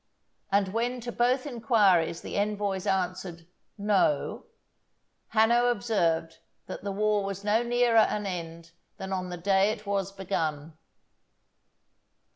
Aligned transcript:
And 0.51 0.69
when 0.69 0.99
to 1.01 1.11
both 1.11 1.45
inquiries 1.45 2.21
the 2.21 2.35
envoys 2.35 2.87
answered, 2.87 3.45
"No," 3.77 4.47
Hanno 5.35 5.67
observed 5.67 6.39
that 6.65 6.81
the 6.83 6.91
war 6.91 7.23
was 7.23 7.43
no 7.43 7.61
nearer 7.61 7.97
an 7.99 8.25
end 8.25 8.71
than 8.97 9.13
on 9.13 9.29
the 9.29 9.37
day 9.37 9.69
it 9.69 9.85
was 9.85 10.11
begun. 10.11 10.75